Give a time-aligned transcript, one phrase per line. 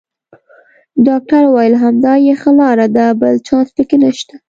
[1.07, 4.33] ډاکټر وویل: همدا یې ښه لار ده، بل چانس پکې نشته.